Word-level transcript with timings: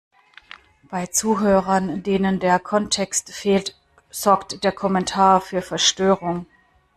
Bei 0.89 1.05
Zuhörern, 1.05 2.01
denen 2.01 2.39
der 2.39 2.57
Kontext 2.57 3.31
fehlt, 3.31 3.75
sorgt 4.09 4.63
der 4.63 4.71
Kommentar 4.71 5.41
für 5.41 5.61
Verstörung. 5.61 6.47